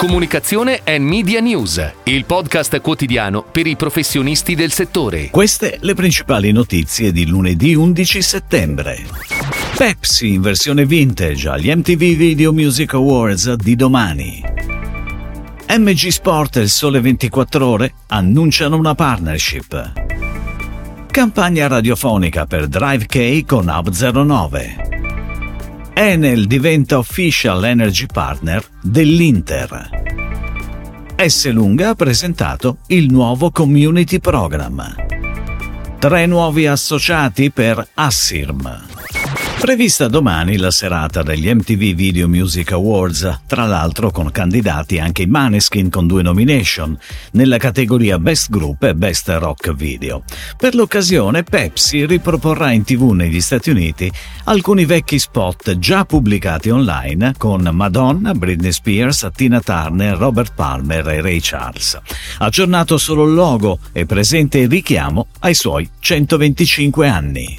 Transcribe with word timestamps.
Comunicazione 0.00 0.80
e 0.82 0.98
Media 0.98 1.40
News, 1.40 1.92
il 2.04 2.24
podcast 2.24 2.80
quotidiano 2.80 3.42
per 3.42 3.66
i 3.66 3.76
professionisti 3.76 4.54
del 4.54 4.72
settore. 4.72 5.28
Queste 5.28 5.76
le 5.82 5.92
principali 5.92 6.52
notizie 6.52 7.12
di 7.12 7.26
lunedì 7.26 7.74
11 7.74 8.22
settembre. 8.22 9.04
Pepsi 9.76 10.32
in 10.32 10.40
versione 10.40 10.86
vintage 10.86 11.50
agli 11.50 11.70
MTV 11.70 12.16
Video 12.16 12.50
Music 12.50 12.94
Awards 12.94 13.52
di 13.56 13.76
domani. 13.76 14.42
MG 15.68 16.08
Sport 16.08 16.56
e 16.56 16.60
il 16.62 16.70
Sole 16.70 17.02
24 17.02 17.66
Ore 17.66 17.92
annunciano 18.06 18.78
una 18.78 18.94
partnership. 18.94 19.92
Campagna 21.10 21.66
radiofonica 21.66 22.46
per 22.46 22.68
Drive 22.68 23.04
K 23.04 23.44
con 23.44 23.68
Hub 23.68 23.90
09. 23.90 24.99
Enel 26.02 26.46
diventa 26.46 26.96
official 26.96 27.62
energy 27.62 28.06
partner 28.06 28.64
dell'Inter. 28.80 29.90
S. 31.22 31.50
Lunga 31.50 31.90
ha 31.90 31.94
presentato 31.94 32.78
il 32.86 33.12
nuovo 33.12 33.50
community 33.50 34.18
program. 34.18 34.94
Tre 35.98 36.24
nuovi 36.24 36.66
associati 36.66 37.50
per 37.50 37.86
Assirm. 37.92 38.99
Prevista 39.60 40.08
domani 40.08 40.56
la 40.56 40.70
serata 40.70 41.22
degli 41.22 41.52
MTV 41.52 41.94
Video 41.94 42.26
Music 42.26 42.72
Awards, 42.72 43.42
tra 43.46 43.66
l'altro 43.66 44.10
con 44.10 44.30
candidati 44.30 44.98
anche 44.98 45.22
i 45.22 45.26
Maneskin 45.26 45.90
con 45.90 46.06
due 46.06 46.22
nomination, 46.22 46.98
nella 47.32 47.58
categoria 47.58 48.18
Best 48.18 48.48
Group 48.48 48.84
e 48.84 48.94
Best 48.94 49.28
Rock 49.28 49.74
Video. 49.74 50.22
Per 50.56 50.74
l'occasione 50.74 51.42
Pepsi 51.42 52.06
riproporrà 52.06 52.72
in 52.72 52.84
tv 52.84 53.10
negli 53.10 53.42
Stati 53.42 53.68
Uniti 53.68 54.10
alcuni 54.44 54.86
vecchi 54.86 55.18
spot 55.18 55.76
già 55.76 56.06
pubblicati 56.06 56.70
online 56.70 57.34
con 57.36 57.68
Madonna, 57.70 58.32
Britney 58.32 58.72
Spears, 58.72 59.28
Tina 59.34 59.60
Turner, 59.60 60.16
Robert 60.16 60.54
Palmer 60.54 61.06
e 61.06 61.20
Ray 61.20 61.38
Charles. 61.42 62.00
Aggiornato 62.38 62.96
solo 62.96 63.26
il 63.26 63.34
logo 63.34 63.78
e 63.92 64.06
presente 64.06 64.56
il 64.56 64.70
richiamo 64.70 65.26
ai 65.40 65.54
suoi 65.54 65.86
125 66.00 67.06
anni. 67.06 67.58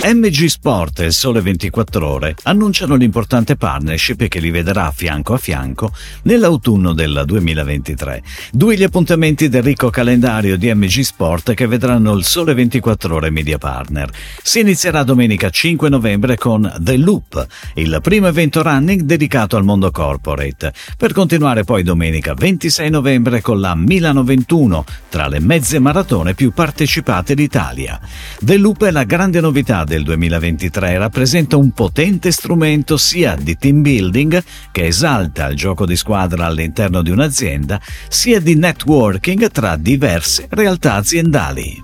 MG 0.00 0.46
Sport 0.46 1.00
e 1.00 1.10
Sole 1.10 1.40
24 1.40 2.08
Ore 2.08 2.36
annunciano 2.44 2.94
l'importante 2.94 3.56
partnership 3.56 4.28
che 4.28 4.38
li 4.38 4.50
vedrà 4.50 4.92
fianco 4.94 5.34
a 5.34 5.38
fianco 5.38 5.92
nell'autunno 6.22 6.92
del 6.92 7.24
2023. 7.26 8.22
Due 8.52 8.76
gli 8.76 8.84
appuntamenti 8.84 9.48
del 9.48 9.64
ricco 9.64 9.90
calendario 9.90 10.56
di 10.56 10.72
MG 10.72 11.00
Sport 11.00 11.52
che 11.52 11.66
vedranno 11.66 12.14
il 12.14 12.22
Sole 12.22 12.54
24 12.54 13.12
Ore 13.12 13.30
Media 13.30 13.58
Partner. 13.58 14.08
Si 14.40 14.60
inizierà 14.60 15.02
domenica 15.02 15.50
5 15.50 15.88
novembre 15.88 16.36
con 16.36 16.72
The 16.78 16.96
Loop, 16.96 17.46
il 17.74 17.98
primo 18.00 18.28
evento 18.28 18.62
running 18.62 19.00
dedicato 19.00 19.56
al 19.56 19.64
mondo 19.64 19.90
corporate, 19.90 20.72
per 20.96 21.12
continuare 21.12 21.64
poi 21.64 21.82
domenica 21.82 22.34
26 22.34 22.88
novembre 22.88 23.40
con 23.40 23.58
la 23.58 23.74
Milano 23.74 24.22
21, 24.22 24.84
tra 25.08 25.26
le 25.26 25.40
mezze 25.40 25.80
maratone 25.80 26.34
più 26.34 26.52
partecipate 26.52 27.34
d'Italia. 27.34 28.00
The 28.40 28.56
Loop 28.56 28.84
è 28.84 28.92
la 28.92 29.04
grande 29.04 29.40
novità 29.40 29.86
del 29.88 30.04
2023 30.04 30.98
rappresenta 30.98 31.56
un 31.56 31.72
potente 31.72 32.30
strumento 32.30 32.98
sia 32.98 33.34
di 33.34 33.56
team 33.56 33.80
building, 33.80 34.44
che 34.70 34.86
esalta 34.86 35.48
il 35.48 35.56
gioco 35.56 35.86
di 35.86 35.96
squadra 35.96 36.44
all'interno 36.44 37.02
di 37.02 37.10
un'azienda, 37.10 37.80
sia 38.08 38.38
di 38.38 38.54
networking 38.54 39.50
tra 39.50 39.76
diverse 39.76 40.46
realtà 40.50 40.94
aziendali. 40.94 41.82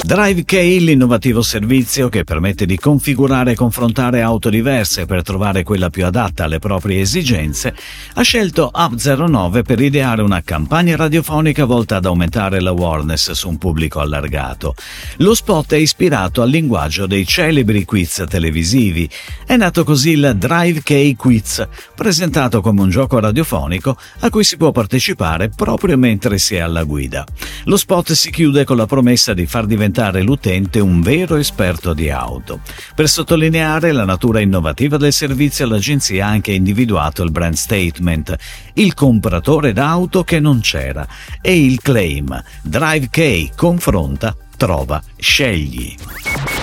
DriveK, 0.00 0.52
l'innovativo 0.80 1.42
servizio 1.42 2.08
che 2.08 2.24
permette 2.24 2.66
di 2.66 2.78
configurare 2.78 3.52
e 3.52 3.54
confrontare 3.54 4.22
auto 4.22 4.48
diverse 4.48 5.06
per 5.06 5.22
trovare 5.22 5.64
quella 5.64 5.90
più 5.90 6.06
adatta 6.06 6.44
alle 6.44 6.60
proprie 6.60 7.00
esigenze, 7.00 7.74
ha 8.14 8.22
scelto 8.22 8.70
Up09 8.74 9.62
per 9.62 9.80
ideare 9.80 10.22
una 10.22 10.40
campagna 10.42 10.96
radiofonica 10.96 11.64
volta 11.64 11.96
ad 11.96 12.06
aumentare 12.06 12.60
l'awareness 12.60 13.32
su 13.32 13.48
un 13.48 13.58
pubblico 13.58 13.98
allargato. 13.98 14.74
Lo 15.16 15.34
spot 15.34 15.74
è 15.74 15.76
ispirato 15.76 16.40
al 16.40 16.48
linguaggio 16.48 17.06
dei 17.06 17.26
celebri 17.26 17.84
quiz 17.84 18.24
televisivi. 18.28 19.10
È 19.44 19.56
nato 19.56 19.84
così 19.84 20.12
il 20.12 20.36
DriveK 20.38 21.16
Quiz, 21.16 21.66
presentato 21.94 22.62
come 22.62 22.80
un 22.80 22.88
gioco 22.88 23.18
radiofonico 23.18 23.96
a 24.20 24.30
cui 24.30 24.44
si 24.44 24.56
può 24.56 24.70
partecipare 24.70 25.50
proprio 25.50 25.98
mentre 25.98 26.38
si 26.38 26.54
è 26.54 26.60
alla 26.60 26.84
guida. 26.84 27.26
Lo 27.64 27.76
spot 27.76 28.12
si 28.12 28.30
chiude 28.30 28.64
con 28.64 28.76
la 28.76 28.86
promessa 28.86 29.34
di 29.34 29.44
far 29.44 29.66
diventare 29.66 29.96
diventare 29.98 30.22
l'utente 30.22 30.78
un 30.78 31.00
vero 31.00 31.34
esperto 31.34 31.92
di 31.92 32.08
auto. 32.08 32.60
Per 32.94 33.08
sottolineare 33.08 33.90
la 33.90 34.04
natura 34.04 34.40
innovativa 34.40 34.96
del 34.96 35.12
servizio, 35.12 35.66
l'agenzia 35.66 36.26
ha 36.26 36.30
anche 36.30 36.52
individuato 36.52 37.24
il 37.24 37.32
brand 37.32 37.54
statement, 37.54 38.36
il 38.74 38.94
compratore 38.94 39.72
d'auto 39.72 40.22
che 40.22 40.38
non 40.38 40.60
c'era, 40.60 41.06
e 41.40 41.64
il 41.64 41.80
claim 41.80 42.40
Drive 42.62 43.08
confronta, 43.56 44.36
trova, 44.56 45.02
scegli. 45.16 45.96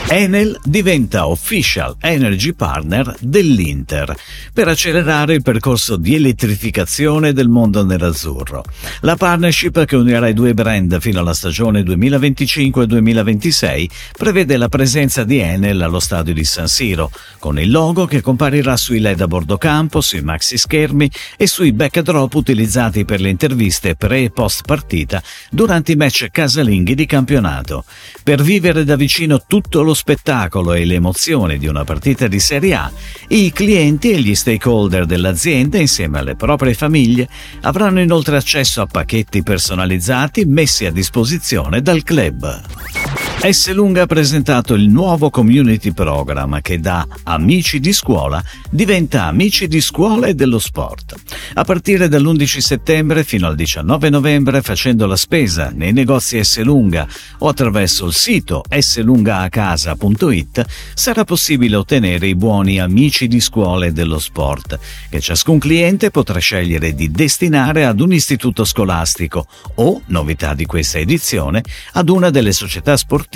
Enel 0.07 0.59
diventa 0.63 1.27
official 1.27 1.95
energy 1.99 2.53
partner 2.53 3.15
dell'Inter 3.19 4.15
per 4.53 4.67
accelerare 4.67 5.33
il 5.33 5.41
percorso 5.41 5.95
di 5.95 6.13
elettrificazione 6.13 7.33
del 7.33 7.49
mondo 7.49 7.83
nerazzurro. 7.83 8.63
La 9.01 9.15
partnership 9.15 9.83
che 9.85 9.95
unirà 9.95 10.27
i 10.27 10.35
due 10.35 10.53
brand 10.53 10.99
fino 10.99 11.21
alla 11.21 11.33
stagione 11.33 11.81
2025-2026 11.81 13.89
prevede 14.15 14.57
la 14.57 14.69
presenza 14.69 15.23
di 15.23 15.39
Enel 15.39 15.81
allo 15.81 15.99
stadio 15.99 16.35
di 16.35 16.43
San 16.43 16.67
Siro, 16.67 17.09
con 17.39 17.59
il 17.59 17.71
logo 17.71 18.05
che 18.05 18.21
comparirà 18.21 18.77
sui 18.77 18.99
LED 18.99 19.21
a 19.21 19.27
bordo 19.27 19.57
campo, 19.57 20.01
sui 20.01 20.21
maxi 20.21 20.59
schermi 20.59 21.09
e 21.35 21.47
sui 21.47 21.73
backdrop 21.73 22.31
utilizzati 22.35 23.05
per 23.05 23.21
le 23.21 23.29
interviste 23.29 23.95
pre 23.95 24.25
e 24.25 24.29
post 24.29 24.67
partita 24.67 25.19
durante 25.49 25.93
i 25.93 25.95
match 25.95 26.27
casalinghi 26.29 26.93
di 26.93 27.07
campionato. 27.07 27.85
Per 28.23 28.43
vivere 28.43 28.83
da 28.83 28.95
vicino 28.95 29.41
tutto 29.47 29.81
lo 29.81 29.93
spettacolo 29.95 30.73
e 30.73 30.85
le 30.85 30.93
emozioni 30.93 31.57
di 31.57 31.67
una 31.67 31.83
partita 31.83 32.27
di 32.27 32.39
Serie 32.39 32.75
A, 32.75 32.91
i 33.29 33.51
clienti 33.51 34.11
e 34.11 34.19
gli 34.19 34.35
stakeholder 34.35 35.05
dell'azienda, 35.05 35.79
insieme 35.79 36.19
alle 36.19 36.35
proprie 36.35 36.75
famiglie, 36.75 37.27
avranno 37.61 37.99
inoltre 37.99 38.37
accesso 38.37 38.81
a 38.81 38.85
pacchetti 38.85 39.41
personalizzati 39.41 40.45
messi 40.45 40.85
a 40.85 40.91
disposizione 40.91 41.81
dal 41.81 42.03
club. 42.03 43.24
S. 43.51 43.71
Lunga 43.73 44.01
ha 44.01 44.05
presentato 44.07 44.73
il 44.73 44.89
nuovo 44.89 45.29
community 45.29 45.93
program 45.93 46.61
che 46.61 46.79
da 46.79 47.05
Amici 47.25 47.79
di 47.79 47.93
scuola 47.93 48.43
diventa 48.71 49.25
Amici 49.25 49.67
di 49.67 49.81
scuola 49.81 50.25
e 50.25 50.33
dello 50.33 50.57
sport. 50.57 51.13
A 51.53 51.63
partire 51.63 52.07
dall'11 52.07 52.57
settembre 52.57 53.23
fino 53.23 53.45
al 53.45 53.53
19 53.53 54.09
novembre 54.09 54.63
facendo 54.63 55.05
la 55.05 55.15
spesa 55.15 55.71
nei 55.71 55.93
negozi 55.93 56.43
S. 56.43 56.59
Lunga 56.61 57.07
o 57.37 57.47
attraverso 57.47 58.07
il 58.07 58.13
sito 58.13 58.63
slungaacasa.it 58.75 60.65
sarà 60.95 61.23
possibile 61.23 61.75
ottenere 61.75 62.25
i 62.25 62.35
buoni 62.35 62.79
Amici 62.79 63.27
di 63.27 63.41
scuola 63.41 63.85
e 63.85 63.91
dello 63.91 64.17
sport 64.17 64.79
che 65.07 65.19
ciascun 65.19 65.59
cliente 65.59 66.09
potrà 66.09 66.39
scegliere 66.39 66.95
di 66.95 67.11
destinare 67.11 67.85
ad 67.85 67.99
un 67.99 68.11
istituto 68.11 68.65
scolastico 68.65 69.45
o, 69.75 70.01
novità 70.07 70.55
di 70.55 70.65
questa 70.65 70.97
edizione, 70.97 71.63
ad 71.93 72.09
una 72.09 72.31
delle 72.31 72.51
società 72.51 72.97
sportive 72.97 73.33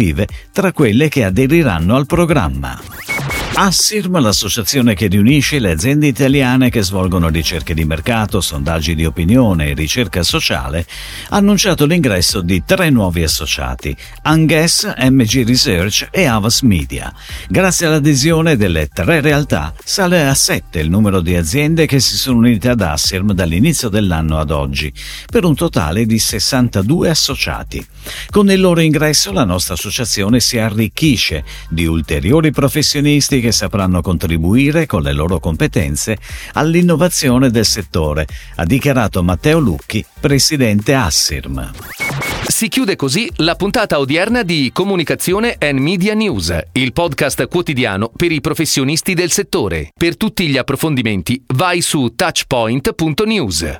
tra 0.52 0.72
quelle 0.72 1.10
che 1.10 1.26
aderiranno 1.26 1.96
al 1.96 2.06
programma. 2.06 3.19
Assirm, 3.54 4.22
l'associazione 4.22 4.94
che 4.94 5.08
riunisce 5.08 5.60
le 5.60 5.72
aziende 5.72 6.08
italiane 6.08 6.70
che 6.70 6.82
svolgono 6.82 7.28
ricerche 7.30 7.74
di 7.74 7.84
mercato, 7.84 8.40
sondaggi 8.40 8.96
di 8.96 9.06
opinione 9.06 9.70
e 9.70 9.74
ricerca 9.74 10.24
sociale, 10.24 10.86
ha 11.30 11.38
annunciato 11.38 11.86
l'ingresso 11.86 12.40
di 12.40 12.64
tre 12.64 12.90
nuovi 12.90 13.24
associati, 13.24 13.94
Anges, 14.22 14.94
MG 14.98 15.46
Research 15.46 16.08
e 16.12 16.26
Avas 16.26 16.62
Media. 16.62 17.14
Grazie 17.50 17.88
all'adesione 17.88 18.56
delle 18.56 18.88
tre 18.88 19.20
realtà 19.20 19.74
sale 19.84 20.26
a 20.28 20.36
sette 20.36 20.80
il 20.80 20.90
numero 20.90 21.20
di 21.20 21.36
aziende 21.36 21.86
che 21.86 22.00
si 22.00 22.16
sono 22.16 22.38
unite 22.38 22.70
ad 22.70 22.82
Assirm 22.82 23.34
dall'inizio 23.34 23.90
dell'anno 23.90 24.38
ad 24.38 24.52
oggi, 24.52 24.94
per 25.30 25.44
un 25.44 25.56
totale 25.56 26.06
di 26.06 26.20
62 26.20 27.10
associati. 27.10 27.86
Con 28.30 28.50
il 28.50 28.62
loro 28.62 28.80
ingresso 28.80 29.34
la 29.34 29.44
nostra 29.44 29.74
associazione 29.74 30.40
si 30.40 30.58
arricchisce 30.58 31.44
di 31.68 31.86
ulteriori 31.86 32.52
professionisti 32.52 33.39
che 33.40 33.52
sapranno 33.52 34.02
contribuire 34.02 34.86
con 34.86 35.02
le 35.02 35.14
loro 35.14 35.40
competenze 35.40 36.18
all'innovazione 36.54 37.50
del 37.50 37.66
settore, 37.66 38.28
ha 38.56 38.66
dichiarato 38.66 39.24
Matteo 39.24 39.60
Lucchi, 39.60 40.06
presidente 40.20 40.94
Assirm. 40.94 41.72
Si 42.48 42.68
chiude 42.68 42.96
così 42.96 43.32
la 43.38 43.56
puntata 43.56 44.00
odierna 44.00 44.44
di 44.44 44.72
Comunicazione 44.74 45.56
and 45.60 45.80
Media 45.80 46.14
News, 46.14 46.58
il 46.74 46.94
podcast 46.94 47.48
quotidiano 47.48 48.12
per 48.16 48.32
i 48.32 48.42
professionisti 48.42 49.14
del 49.14 49.32
settore. 49.32 49.92
Per 49.96 50.18
tutti 50.18 50.48
gli 50.48 50.58
approfondimenti 50.58 51.44
vai 51.54 51.82
su 51.82 52.14
touchpoint.news. 52.16 53.78